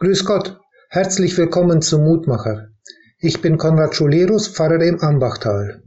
[0.00, 0.60] Grüß Gott,
[0.90, 2.68] herzlich willkommen zum Mutmacher.
[3.18, 5.82] Ich bin Konrad Schulerus, Pfarrer im Ambachtal.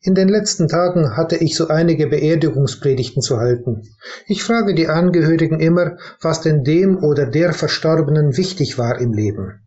[0.00, 3.82] In den letzten Tagen hatte ich so einige Beerdigungspredigten zu halten.
[4.28, 9.66] Ich frage die Angehörigen immer, was denn dem oder der Verstorbenen wichtig war im Leben.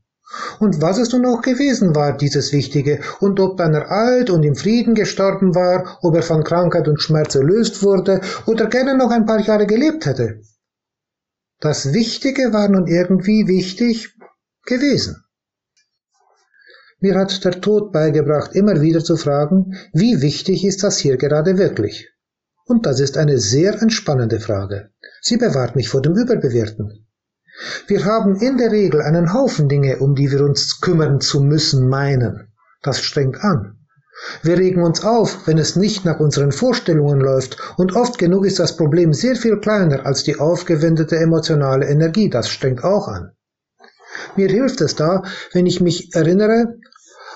[0.62, 4.56] Und was es nun auch gewesen war, dieses Wichtige, und ob einer alt und im
[4.56, 9.26] Frieden gestorben war, ob er von Krankheit und Schmerz erlöst wurde oder gerne noch ein
[9.26, 10.40] paar Jahre gelebt hätte.
[11.66, 14.16] Das Wichtige war nun irgendwie wichtig
[14.68, 15.24] gewesen.
[17.00, 21.58] Mir hat der Tod beigebracht, immer wieder zu fragen, wie wichtig ist das hier gerade
[21.58, 22.12] wirklich?
[22.66, 24.92] Und das ist eine sehr entspannende Frage.
[25.24, 27.08] Sie bewahrt mich vor dem Überbewerten.
[27.88, 31.90] Wir haben in der Regel einen Haufen Dinge, um die wir uns kümmern zu müssen
[31.90, 32.54] meinen.
[32.84, 33.85] Das strengt an.
[34.42, 38.60] Wir regen uns auf, wenn es nicht nach unseren Vorstellungen läuft, und oft genug ist
[38.60, 43.32] das Problem sehr viel kleiner als die aufgewendete emotionale Energie, das strengt auch an.
[44.36, 46.78] Mir hilft es da, wenn ich mich erinnere,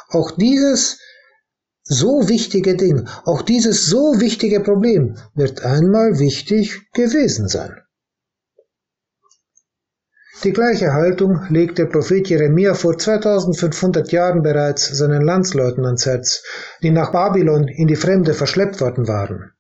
[0.10, 1.00] auch dieses
[1.84, 7.82] so wichtige Ding, auch dieses so wichtige Problem wird einmal wichtig gewesen sein.
[10.46, 16.44] Die gleiche Haltung legt der Prophet Jeremia vor 2500 Jahren bereits seinen Landsleuten ans Herz,
[16.82, 19.52] die nach Babylon in die Fremde verschleppt worden waren.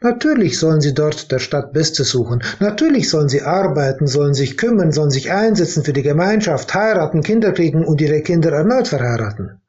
[0.00, 2.42] Natürlich sollen sie dort der Stadt Bestes suchen.
[2.58, 7.52] Natürlich sollen sie arbeiten, sollen sich kümmern, sollen sich einsetzen für die Gemeinschaft, heiraten, Kinder
[7.52, 9.60] kriegen und ihre Kinder erneut verheiraten.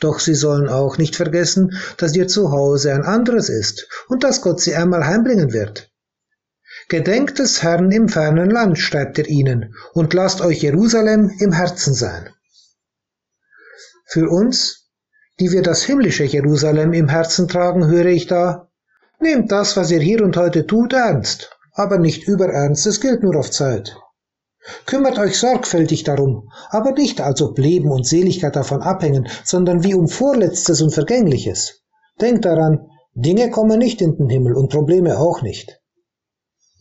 [0.00, 4.60] Doch sie sollen auch nicht vergessen, dass ihr Zuhause ein anderes ist und dass Gott
[4.60, 5.91] sie einmal heimbringen wird.
[6.88, 11.94] Gedenkt des Herrn im fernen Land, schreibt er ihnen, und lasst euch Jerusalem im Herzen
[11.94, 12.28] sein.
[14.06, 14.90] Für uns,
[15.40, 18.68] die wir das himmlische Jerusalem im Herzen tragen, höre ich da,
[19.20, 23.36] nehmt das, was ihr hier und heute tut, ernst, aber nicht überernst, es gilt nur
[23.36, 23.96] auf Zeit.
[24.86, 29.94] Kümmert euch sorgfältig darum, aber nicht als ob Leben und Seligkeit davon abhängen, sondern wie
[29.94, 31.82] um Vorletztes und Vergängliches.
[32.20, 35.81] Denkt daran, Dinge kommen nicht in den Himmel und Probleme auch nicht.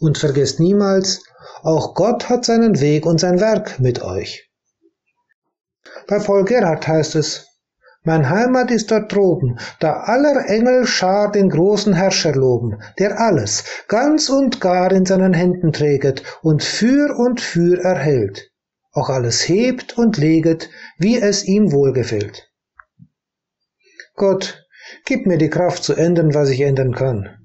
[0.01, 1.23] Und vergesst niemals,
[1.61, 4.49] auch Gott hat seinen Weg und sein Werk mit euch.
[6.07, 7.45] Bei Paul Gerhardt heißt es,
[8.03, 13.63] mein Heimat ist dort droben, da aller Engel Schar den großen Herrscher loben, der alles,
[13.87, 18.49] ganz und gar in seinen Händen träget und für und für erhält,
[18.93, 22.51] auch alles hebt und leget, wie es ihm wohlgefällt.
[24.15, 24.65] Gott,
[25.05, 27.40] gib mir die Kraft zu ändern, was ich ändern kann.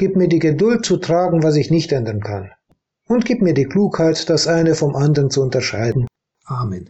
[0.00, 2.52] Gib mir die Geduld zu tragen, was ich nicht ändern kann.
[3.06, 6.06] Und gib mir die Klugheit, das eine vom anderen zu unterscheiden.
[6.46, 6.88] Amen.